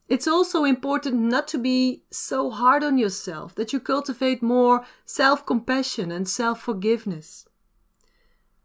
It's 0.10 0.28
also 0.28 0.66
important 0.66 1.22
not 1.22 1.48
to 1.54 1.58
be 1.58 2.04
so 2.12 2.50
hard 2.50 2.84
on 2.84 2.98
yourself, 2.98 3.56
that 3.56 3.72
you 3.72 3.80
cultivate 3.80 4.44
more 4.44 4.86
self 5.06 5.46
compassion 5.46 6.12
and 6.12 6.28
self 6.28 6.60
forgiveness. 6.60 7.48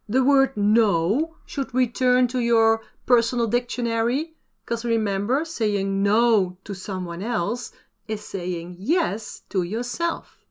The 0.08 0.24
word 0.24 0.56
no 0.56 1.36
should 1.46 1.74
return 1.74 2.28
to 2.28 2.40
your 2.40 2.82
personal 3.06 3.46
dictionary, 3.46 4.34
because 4.64 4.84
remember, 4.84 5.44
saying 5.44 6.02
no 6.02 6.58
to 6.64 6.74
someone 6.74 7.22
else 7.22 7.72
is 8.08 8.26
saying 8.26 8.76
yes 8.78 9.42
to 9.50 9.62
yourself. 9.62 10.44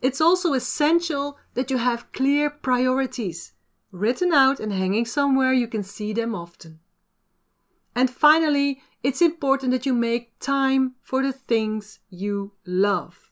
It's 0.00 0.20
also 0.20 0.52
essential 0.52 1.38
that 1.54 1.70
you 1.70 1.78
have 1.78 2.12
clear 2.12 2.50
priorities 2.50 3.52
written 3.90 4.32
out 4.32 4.60
and 4.60 4.72
hanging 4.72 5.06
somewhere 5.06 5.52
you 5.52 5.66
can 5.66 5.82
see 5.82 6.12
them 6.12 6.34
often. 6.34 6.80
And 7.94 8.10
finally, 8.10 8.82
it's 9.02 9.22
important 9.22 9.72
that 9.72 9.86
you 9.86 9.94
make 9.94 10.38
time 10.38 10.96
for 11.02 11.22
the 11.22 11.32
things 11.32 12.00
you 12.10 12.52
love. 12.66 13.25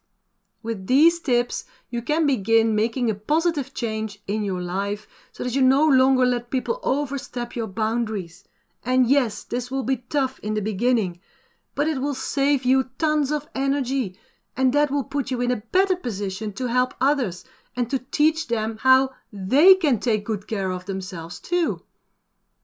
With 0.65 0.87
these 0.87 1.21
tips, 1.21 1.67
you 1.91 2.01
can 2.01 2.27
begin 2.27 2.75
making 2.75 3.11
a 3.11 3.15
positive 3.15 3.75
change 3.75 4.21
in 4.27 4.43
your 4.43 4.63
life 4.63 5.07
so 5.31 5.45
that 5.45 5.55
you 5.55 5.61
no 5.61 5.87
longer 5.87 6.25
let 6.25 6.51
people 6.51 6.81
overstep 6.83 7.55
your 7.55 7.67
boundaries. 7.67 8.49
And 8.83 9.07
yes, 9.07 9.45
this 9.45 9.71
will 9.71 9.83
be 9.83 9.99
tough 9.99 10.39
in 10.39 10.55
the 10.55 10.63
beginning, 10.63 11.21
but 11.75 11.87
it 11.87 12.01
will 12.01 12.15
save 12.15 12.65
you 12.65 12.89
tons 12.97 13.31
of 13.31 13.47
energy 13.55 14.19
and 14.57 14.73
that 14.73 14.91
will 14.91 15.05
put 15.05 15.31
you 15.31 15.43
in 15.43 15.51
a 15.51 15.63
better 15.71 15.97
position 15.97 16.51
to 16.55 16.69
help 16.69 16.95
others 16.99 17.45
and 17.77 17.91
to 17.91 17.99
teach 17.99 18.49
them 18.49 18.79
how 18.81 19.11
they 19.31 19.75
can 19.75 19.99
take 19.99 20.25
good 20.25 20.47
care 20.47 20.71
of 20.71 20.87
themselves 20.87 21.41
too. 21.41 21.83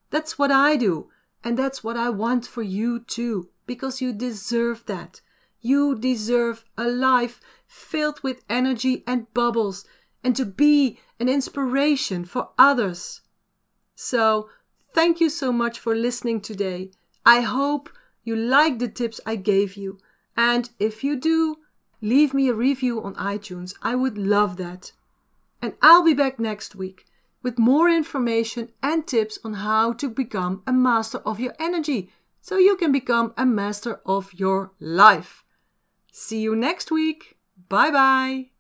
That's 0.09 0.39
what 0.39 0.51
I 0.51 0.77
do, 0.77 1.11
and 1.45 1.59
that's 1.59 1.85
what 1.85 1.99
I 1.99 2.09
want 2.09 2.47
for 2.47 2.63
you 2.63 3.01
too, 3.01 3.51
because 3.67 4.01
you 4.01 4.15
deserve 4.15 4.87
that. 4.87 5.21
You 5.61 5.97
deserve 5.99 6.65
a 6.77 6.89
life 6.89 7.41
filled 7.67 8.23
with 8.23 8.43
energy 8.49 9.05
and 9.07 9.33
bubbles, 9.35 9.85
and 10.25 10.35
to 10.37 10.45
be 10.45 10.99
an 11.19 11.29
inspiration 11.29 12.25
for 12.25 12.51
others. 12.59 13.21
So, 13.95 14.49
thank 14.95 15.21
you 15.21 15.29
so 15.29 15.53
much 15.53 15.79
for 15.79 15.95
listening 15.95 16.41
today. 16.41 16.91
I 17.25 17.43
hope 17.43 17.91
you 18.25 18.35
like 18.37 18.79
the 18.79 18.89
tips 18.89 19.21
I 19.27 19.37
gave 19.37 19.77
you, 19.77 19.99
and 20.37 20.71
if 20.79 21.05
you 21.05 21.17
do, 21.17 21.57
leave 22.01 22.33
me 22.33 22.49
a 22.49 22.55
review 22.55 23.03
on 23.03 23.15
iTunes. 23.15 23.75
I 23.83 23.95
would 23.95 24.17
love 24.17 24.57
that. 24.57 24.93
And 25.63 25.75
I'll 25.83 26.05
be 26.05 26.15
back 26.15 26.41
next 26.41 26.75
week 26.75 27.05
with 27.43 27.59
more 27.59 27.89
information 27.89 28.71
and 28.83 29.07
tips 29.07 29.39
on 29.45 29.55
how 29.55 29.93
to 29.95 30.09
become 30.09 30.63
a 30.67 30.73
master 30.73 31.19
of 31.19 31.41
your 31.41 31.55
energy 31.59 32.11
so 32.41 32.57
you 32.57 32.77
can 32.77 32.93
become 32.93 33.35
a 33.37 33.47
master 33.47 34.01
of 34.07 34.33
your 34.35 34.73
life. 34.81 35.45
See 36.13 36.41
you 36.41 36.57
next 36.57 36.91
week. 36.91 37.37
Bye 37.69 37.91
bye. 37.91 38.60